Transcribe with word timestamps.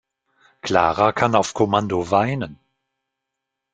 Clara 0.63 1.11
kann 1.11 1.35
auf 1.35 1.53
Kommando 1.53 2.09
weinen. 2.09 2.57